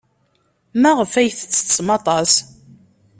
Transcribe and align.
Maɣef 0.81 1.11
ay 1.19 1.29
tettessem 1.31 1.87
aṭas? 1.97 2.31